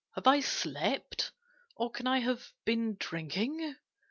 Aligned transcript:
"Have 0.15 0.25
I 0.25 0.39
slept? 0.39 1.31
Or 1.75 1.91
can 1.91 2.07
I 2.07 2.21
have 2.21 2.53
been 2.65 2.95
drinking?" 2.99 3.75